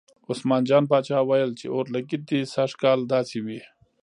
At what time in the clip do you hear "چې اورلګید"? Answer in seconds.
1.59-2.21